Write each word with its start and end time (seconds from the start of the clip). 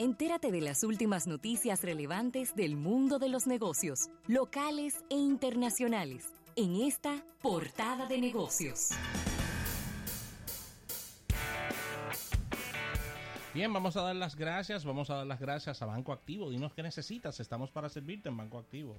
Entérate 0.00 0.50
de 0.50 0.62
las 0.62 0.82
últimas 0.82 1.26
noticias 1.26 1.82
relevantes 1.82 2.56
del 2.56 2.74
mundo 2.74 3.18
de 3.18 3.28
los 3.28 3.46
negocios, 3.46 4.08
locales 4.26 5.04
e 5.10 5.14
internacionales, 5.14 6.32
en 6.56 6.76
esta 6.76 7.22
portada 7.42 8.06
de 8.06 8.16
negocios. 8.16 8.92
Bien, 13.52 13.70
vamos 13.70 13.94
a 13.98 14.00
dar 14.00 14.16
las 14.16 14.36
gracias, 14.36 14.86
vamos 14.86 15.10
a 15.10 15.16
dar 15.16 15.26
las 15.26 15.38
gracias 15.38 15.82
a 15.82 15.84
Banco 15.84 16.14
Activo. 16.14 16.48
Dinos 16.48 16.72
qué 16.72 16.82
necesitas, 16.82 17.38
estamos 17.38 17.70
para 17.70 17.90
servirte 17.90 18.30
en 18.30 18.38
Banco 18.38 18.56
Activo. 18.56 18.98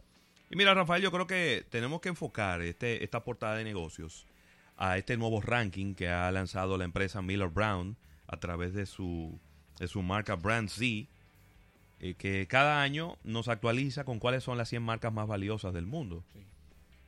Y 0.52 0.55
mira, 0.55 0.75
Rafael, 0.75 1.02
yo 1.02 1.11
creo 1.11 1.25
que 1.25 1.65
tenemos 1.71 1.99
que 2.02 2.09
enfocar 2.09 2.61
este, 2.61 3.04
esta 3.04 3.23
portada 3.23 3.55
de 3.55 3.63
negocios 3.63 4.27
a 4.77 4.99
este 4.99 5.18
nuevo 5.18 5.41
ranking 5.41 5.95
que 5.95 6.09
ha 6.09 6.31
lanzado 6.31 6.77
la 6.77 6.86
empresa 6.86 7.23
Miller 7.23 7.49
Brown 7.49 7.97
a 8.27 8.38
través 8.38 8.75
de 8.75 8.86
su, 8.86 9.39
de 9.82 9.88
su 9.88 10.04
marca 10.04 10.36
Brand 10.36 10.70
Z, 10.70 11.09
eh, 12.00 12.14
que 12.15 12.46
cada 12.47 12.83
año 12.83 13.18
nos 13.24 13.47
actualiza 13.47 14.04
con 14.04 14.19
cuáles 14.19 14.43
son 14.43 14.60
las 14.60 14.69
100 14.69 14.83
marcas 14.83 15.11
más 15.11 15.28
valiosas 15.28 15.73
del 15.73 15.87
mundo. 15.87 16.23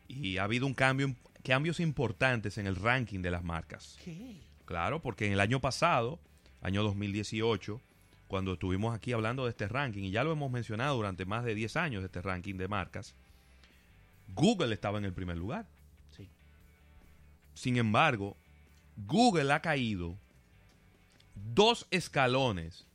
Y 0.08 0.38
ha 0.38 0.46
habido 0.46 0.66
un 0.66 0.74
cambio, 0.74 1.16
cambios 1.44 1.80
importantes 1.80 2.58
en 2.58 2.66
el 2.66 2.76
ranking 2.76 3.20
de 3.20 3.30
las 3.30 3.44
marcas. 3.44 4.00
¿Qué? 4.04 4.38
Claro, 4.66 5.04
porque 5.04 5.28
en 5.28 5.34
el 5.34 5.40
año 5.40 5.62
pasado, 5.62 6.20
año 6.64 6.82
2018, 6.82 7.80
cuando 8.28 8.54
estuvimos 8.54 8.96
aquí 8.96 9.14
hablando 9.14 9.44
de 9.44 9.52
este 9.52 9.68
ranking, 9.68 10.06
y 10.06 10.10
ya 10.10 10.24
lo 10.24 10.32
hemos 10.32 10.50
mencionado 10.50 10.96
durante 10.96 11.26
más 11.26 11.46
de 11.46 11.54
10 11.54 11.78
años, 11.78 12.04
este 12.04 12.24
ranking 12.24 12.56
de 12.56 12.68
marcas, 12.68 13.14
Google 14.30 14.74
estaba 14.74 14.98
en 14.98 15.06
el 15.06 15.14
primer 15.14 15.38
lugar. 15.38 15.68
Sí. 16.18 16.28
Sin 17.54 17.78
embargo, 17.78 18.36
Google 18.98 19.54
ha 19.54 19.62
caído 19.62 20.18
dos 21.36 21.88
escalones 21.92 22.86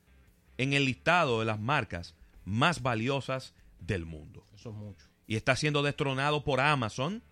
en 0.58 0.72
el 0.72 0.84
listado 0.84 1.40
de 1.40 1.46
las 1.46 1.60
marcas 1.60 2.14
más 2.44 2.82
valiosas 2.82 3.54
del 3.80 4.04
mundo. 4.04 4.44
Eso 4.54 4.70
es 4.70 4.76
mucho. 4.76 5.06
Y 5.26 5.36
está 5.36 5.56
siendo 5.56 5.82
destronado 5.82 6.42
por 6.42 6.60
Amazon, 6.60 7.22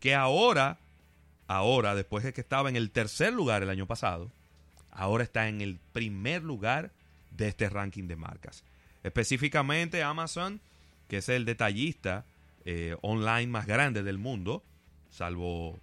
que 0.00 0.14
ahora, 0.14 0.78
ahora, 1.46 1.94
después 1.94 2.24
de 2.24 2.32
que 2.32 2.40
estaba 2.40 2.68
en 2.68 2.76
el 2.76 2.90
tercer 2.90 3.32
lugar 3.32 3.62
el 3.62 3.70
año 3.70 3.86
pasado, 3.86 4.30
ahora 4.90 5.24
está 5.24 5.48
en 5.48 5.60
el 5.60 5.78
primer 5.92 6.42
lugar 6.42 6.90
de 7.30 7.48
este 7.48 7.68
ranking 7.68 8.08
de 8.08 8.16
marcas. 8.16 8.64
Específicamente 9.02 10.02
Amazon, 10.02 10.60
que 11.08 11.18
es 11.18 11.28
el 11.28 11.44
detallista 11.44 12.24
eh, 12.64 12.96
online 13.02 13.46
más 13.46 13.66
grande 13.66 14.02
del 14.02 14.18
mundo, 14.18 14.62
salvo 15.10 15.78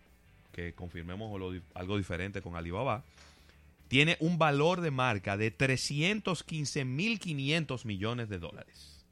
que 0.52 0.73
confirmemos 0.73 1.31
algo 1.73 1.97
diferente 1.97 2.41
con 2.41 2.55
Alibaba, 2.55 3.03
tiene 3.88 4.17
un 4.19 4.38
valor 4.38 4.81
de 4.81 4.91
marca 4.91 5.38
de 5.38 5.55
315.500 5.55 7.85
millones 7.85 8.27
de 8.30 8.39
dólares. 8.39 9.05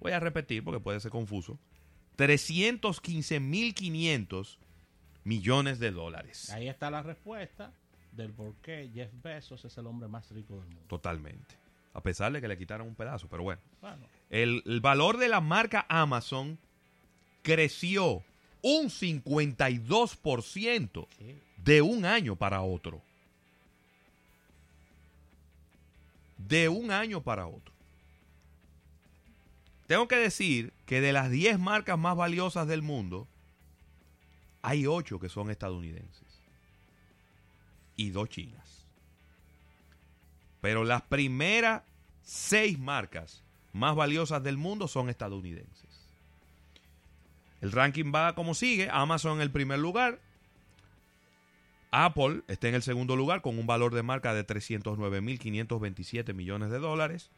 Voy 0.00 0.12
a 0.12 0.20
repetir 0.20 0.62
porque 0.64 0.80
puede 0.80 1.00
ser 1.00 1.10
confuso. 1.10 1.58
315.500 2.18 4.58
millones 5.24 5.78
de 5.78 5.90
dólares. 5.90 6.50
Ahí 6.50 6.68
está 6.68 6.90
la 6.90 7.02
respuesta 7.02 7.72
del 8.12 8.32
por 8.32 8.54
qué 8.56 8.90
Jeff 8.94 9.10
Bezos 9.22 9.64
es 9.64 9.76
el 9.78 9.86
hombre 9.86 10.08
más 10.08 10.30
rico 10.30 10.56
del 10.56 10.66
mundo. 10.66 10.82
Totalmente. 10.88 11.56
A 11.94 12.02
pesar 12.02 12.32
de 12.32 12.40
que 12.40 12.48
le 12.48 12.58
quitaron 12.58 12.88
un 12.88 12.94
pedazo, 12.94 13.28
pero 13.28 13.42
bueno. 13.44 13.60
Bueno, 13.80 14.06
El, 14.30 14.62
el 14.66 14.80
valor 14.80 15.16
de 15.18 15.28
la 15.28 15.40
marca 15.40 15.86
Amazon 15.88 16.58
creció 17.42 18.22
un 18.62 18.86
52% 18.86 21.06
¿qué? 21.18 21.36
de 21.58 21.82
un 21.82 22.04
año 22.04 22.34
para 22.36 22.62
otro. 22.62 23.00
De 26.48 26.68
un 26.68 26.90
año 26.90 27.22
para 27.22 27.46
otro. 27.46 27.72
Tengo 29.86 30.08
que 30.08 30.16
decir 30.16 30.72
que 30.86 31.00
de 31.00 31.12
las 31.12 31.30
10 31.30 31.58
marcas 31.58 31.98
más 31.98 32.16
valiosas 32.16 32.66
del 32.66 32.82
mundo, 32.82 33.28
hay 34.62 34.86
8 34.86 35.20
que 35.20 35.28
son 35.28 35.50
estadounidenses 35.50 36.40
y 37.96 38.10
2 38.10 38.28
chinas. 38.28 38.86
Pero 40.60 40.84
las 40.84 41.02
primeras 41.02 41.82
6 42.22 42.78
marcas 42.78 43.42
más 43.72 43.94
valiosas 43.94 44.42
del 44.42 44.56
mundo 44.56 44.88
son 44.88 45.10
estadounidenses. 45.10 46.08
El 47.60 47.72
ranking 47.72 48.12
va 48.14 48.34
como 48.34 48.54
sigue. 48.54 48.88
Amazon 48.90 49.36
en 49.36 49.42
el 49.42 49.50
primer 49.50 49.78
lugar. 49.78 50.20
Apple 51.96 52.42
está 52.48 52.68
en 52.68 52.74
el 52.74 52.82
segundo 52.82 53.14
lugar 53.14 53.40
con 53.40 53.56
un 53.56 53.68
valor 53.68 53.94
de 53.94 54.02
marca 54.02 54.34
de 54.34 54.44
309.527 54.44 56.34
millones 56.34 56.72
de 56.72 56.80
dólares, 56.80 57.30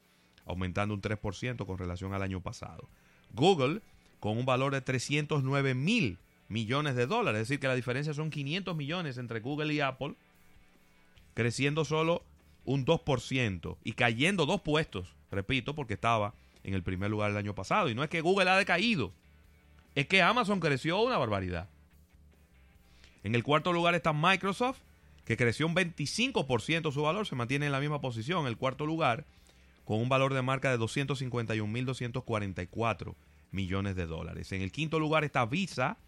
aumentando 0.46 0.94
un 0.94 1.02
3% 1.02 1.66
con 1.66 1.76
relación 1.76 2.14
al 2.14 2.22
año 2.22 2.40
pasado. 2.40 2.88
Google 3.34 3.82
con 4.18 4.38
un 4.38 4.46
valor 4.46 4.72
de 4.72 4.82
309.000 4.82 6.16
millones 6.48 6.96
de 6.96 7.06
dólares, 7.06 7.42
es 7.42 7.48
decir, 7.48 7.60
que 7.60 7.68
la 7.68 7.74
diferencia 7.74 8.14
son 8.14 8.30
500 8.30 8.74
millones 8.74 9.18
entre 9.18 9.40
Google 9.40 9.74
y 9.74 9.80
Apple, 9.80 10.14
creciendo 11.34 11.84
solo 11.84 12.24
un 12.64 12.86
2% 12.86 13.76
y 13.84 13.92
cayendo 13.92 14.46
dos 14.46 14.62
puestos, 14.62 15.16
repito, 15.30 15.74
porque 15.74 15.92
estaba 15.94 16.32
en 16.64 16.72
el 16.72 16.82
primer 16.82 17.10
lugar 17.10 17.30
el 17.30 17.36
año 17.36 17.54
pasado. 17.54 17.90
Y 17.90 17.94
no 17.94 18.02
es 18.02 18.08
que 18.08 18.22
Google 18.22 18.48
ha 18.48 18.56
decaído, 18.56 19.12
es 19.94 20.06
que 20.06 20.22
Amazon 20.22 20.60
creció 20.60 21.02
una 21.02 21.18
barbaridad. 21.18 21.68
En 23.26 23.34
el 23.34 23.42
cuarto 23.42 23.72
lugar 23.72 23.96
está 23.96 24.12
Microsoft, 24.12 24.78
que 25.24 25.36
creció 25.36 25.66
un 25.66 25.74
25% 25.74 26.92
su 26.92 27.02
valor, 27.02 27.26
se 27.26 27.34
mantiene 27.34 27.66
en 27.66 27.72
la 27.72 27.80
misma 27.80 28.00
posición, 28.00 28.42
en 28.42 28.46
el 28.46 28.56
cuarto 28.56 28.86
lugar, 28.86 29.26
con 29.84 30.00
un 30.00 30.08
valor 30.08 30.32
de 30.32 30.42
marca 30.42 30.70
de 30.70 30.78
251.244 30.78 33.16
millones 33.50 33.96
de 33.96 34.06
dólares. 34.06 34.52
En 34.52 34.62
el 34.62 34.70
quinto 34.70 35.00
lugar 35.00 35.24
está 35.24 35.44
Visa, 35.44 35.98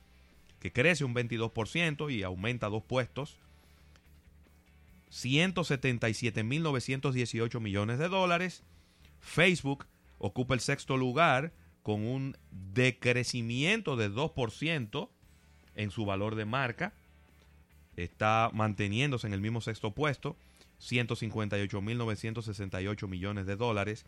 que 0.61 0.73
crece 0.73 1.05
un 1.05 1.13
22% 1.13 2.15
y 2.15 2.23
aumenta 2.23 2.69
dos 2.69 2.85
puestos, 2.85 3.37
177.918 5.11 7.59
millones 7.59 7.99
de 7.99 8.09
dólares. 8.09 8.63
Facebook 9.19 9.89
ocupa 10.19 10.55
el 10.55 10.61
sexto 10.61 10.97
lugar 10.97 11.53
con 11.83 12.07
un 12.07 12.37
decrecimiento 12.53 13.97
de 13.97 14.09
2% 14.09 15.09
en 15.75 15.91
su 15.91 16.05
valor 16.05 16.37
de 16.37 16.45
marca. 16.45 16.95
Está 17.99 18.51
manteniéndose 18.55 19.27
en 19.27 19.33
el 19.33 19.41
mismo 19.41 19.61
sexto 19.61 19.91
puesto, 19.91 20.37
158.968 20.81 23.09
millones 23.09 23.45
de 23.45 23.57
dólares. 23.57 24.07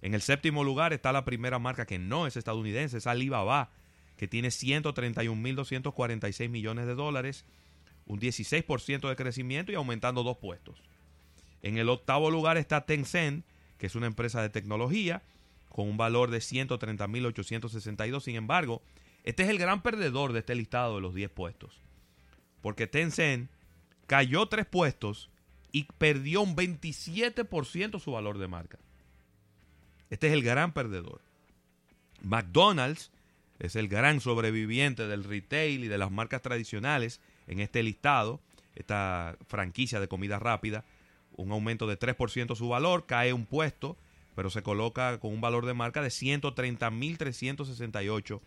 En 0.00 0.14
el 0.14 0.22
séptimo 0.22 0.64
lugar 0.64 0.94
está 0.94 1.12
la 1.12 1.26
primera 1.26 1.58
marca 1.58 1.84
que 1.84 1.98
no 1.98 2.26
es 2.26 2.38
estadounidense, 2.38 2.96
es 2.96 3.06
Alibaba, 3.06 3.68
que 4.16 4.28
tiene 4.28 4.48
131.246 4.48 6.48
millones 6.48 6.86
de 6.86 6.94
dólares, 6.94 7.44
un 8.06 8.18
16% 8.18 9.06
de 9.06 9.16
crecimiento 9.16 9.72
y 9.72 9.74
aumentando 9.74 10.22
dos 10.22 10.38
puestos. 10.38 10.82
En 11.60 11.76
el 11.76 11.90
octavo 11.90 12.30
lugar 12.30 12.56
está 12.56 12.86
Tencent, 12.86 13.44
que 13.76 13.88
es 13.88 13.94
una 13.94 14.06
empresa 14.06 14.40
de 14.40 14.48
tecnología, 14.48 15.20
con 15.68 15.86
un 15.86 15.98
valor 15.98 16.30
de 16.30 16.38
130.862. 16.38 18.22
Sin 18.22 18.36
embargo, 18.36 18.80
este 19.22 19.42
es 19.42 19.50
el 19.50 19.58
gran 19.58 19.82
perdedor 19.82 20.32
de 20.32 20.38
este 20.38 20.54
listado 20.54 20.94
de 20.94 21.02
los 21.02 21.14
10 21.14 21.28
puestos. 21.28 21.82
Porque 22.60 22.86
Tencent 22.86 23.50
cayó 24.06 24.46
tres 24.46 24.66
puestos 24.66 25.30
y 25.72 25.84
perdió 25.98 26.42
un 26.42 26.56
27% 26.56 28.00
su 28.00 28.12
valor 28.12 28.38
de 28.38 28.48
marca. 28.48 28.78
Este 30.10 30.28
es 30.28 30.32
el 30.32 30.42
gran 30.42 30.72
perdedor. 30.72 31.20
McDonald's 32.22 33.12
es 33.58 33.76
el 33.76 33.88
gran 33.88 34.20
sobreviviente 34.20 35.06
del 35.06 35.24
retail 35.24 35.84
y 35.84 35.88
de 35.88 35.98
las 35.98 36.10
marcas 36.10 36.40
tradicionales 36.42 37.20
en 37.46 37.60
este 37.60 37.82
listado, 37.82 38.40
esta 38.74 39.36
franquicia 39.46 40.00
de 40.00 40.08
comida 40.08 40.38
rápida. 40.38 40.84
Un 41.36 41.52
aumento 41.52 41.86
de 41.86 41.98
3% 41.98 42.56
su 42.56 42.68
valor, 42.68 43.06
cae 43.06 43.32
un 43.32 43.46
puesto, 43.46 43.96
pero 44.34 44.50
se 44.50 44.62
coloca 44.62 45.18
con 45.18 45.32
un 45.32 45.40
valor 45.40 45.64
de 45.66 45.74
marca 45.74 46.02
de 46.02 46.08
130.368 46.08 48.40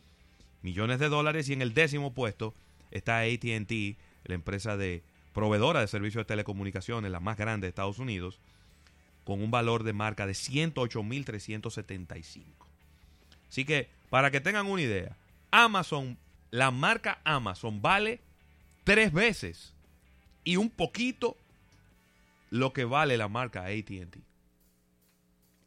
millones 0.61 0.99
de 0.99 1.09
dólares. 1.09 1.49
Y 1.49 1.53
en 1.53 1.61
el 1.61 1.73
décimo 1.73 2.13
puesto 2.13 2.53
está 2.91 3.21
ATT, 3.21 3.97
la 4.23 4.35
empresa 4.35 4.77
de 4.77 5.03
proveedora 5.33 5.79
de 5.79 5.87
servicios 5.87 6.21
de 6.21 6.27
telecomunicaciones, 6.27 7.11
la 7.11 7.19
más 7.19 7.37
grande 7.37 7.65
de 7.65 7.69
Estados 7.69 7.97
Unidos, 7.99 8.39
con 9.23 9.41
un 9.41 9.51
valor 9.51 9.83
de 9.83 9.93
marca 9.93 10.25
de 10.25 10.33
108.375. 10.33 12.43
Así 13.49 13.65
que, 13.65 13.89
para 14.09 14.31
que 14.31 14.41
tengan 14.41 14.65
una 14.67 14.81
idea, 14.81 15.15
Amazon, 15.51 16.17
la 16.51 16.71
marca 16.71 17.19
Amazon 17.23 17.81
vale 17.81 18.19
tres 18.83 19.13
veces 19.13 19.73
y 20.43 20.57
un 20.57 20.69
poquito 20.69 21.37
lo 22.49 22.73
que 22.73 22.85
vale 22.85 23.17
la 23.17 23.27
marca 23.27 23.65
ATT. 23.65 24.17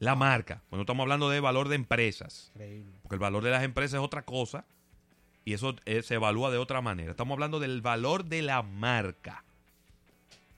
La 0.01 0.17
marca. 0.17 0.63
Bueno, 0.71 0.83
estamos 0.83 1.05
hablando 1.05 1.31
de 1.31 1.39
valor 1.41 1.69
de 1.69 1.77
empresas. 1.77 2.51
Increíble. 2.55 2.93
Porque 3.03 3.15
el 3.15 3.21
valor 3.21 3.45
de 3.45 3.51
las 3.51 3.63
empresas 3.63 4.01
es 4.01 4.05
otra 4.05 4.23
cosa 4.23 4.65
y 5.45 5.53
eso 5.53 5.77
eh, 5.85 6.03
se 6.03 6.15
evalúa 6.15 6.51
de 6.51 6.59
otra 6.59 6.81
manera. 6.81 7.11
Estamos 7.11 7.35
hablando 7.35 7.61
del 7.61 7.83
valor 7.83 8.25
de 8.25 8.43
la 8.43 8.63
marca. 8.63 9.45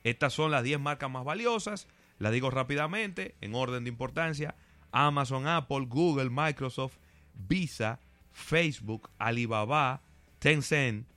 Estas 0.03 0.33
son 0.33 0.51
las 0.51 0.63
10 0.63 0.79
marcas 0.79 1.09
más 1.09 1.25
valiosas. 1.25 1.87
La 2.19 2.31
digo 2.31 2.49
rápidamente, 2.49 3.35
en 3.41 3.53
orden 3.53 3.83
de 3.83 3.89
importancia. 3.89 4.55
Amazon, 4.91 5.47
Apple, 5.47 5.85
Google, 5.87 6.29
Microsoft, 6.29 6.95
Visa, 7.33 7.99
Facebook, 8.31 9.09
Alibaba, 9.17 10.01
Tencent, 10.39 11.07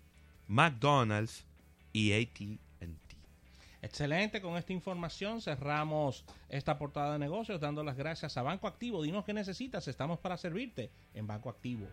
McDonald's 0.48 1.46
y 1.92 2.12
AT&T. 2.12 2.58
Excelente, 3.82 4.42
con 4.42 4.58
esta 4.58 4.72
información 4.74 5.40
cerramos 5.40 6.24
esta 6.50 6.76
portada 6.76 7.14
de 7.14 7.18
negocios 7.18 7.60
dando 7.60 7.82
las 7.82 7.96
gracias 7.96 8.36
a 8.36 8.42
Banco 8.42 8.66
Activo. 8.66 9.02
Dinos 9.02 9.24
qué 9.24 9.32
necesitas, 9.32 9.88
estamos 9.88 10.18
para 10.18 10.36
servirte 10.36 10.90
en 11.14 11.26
Banco 11.26 11.48
Activo. 11.48 11.86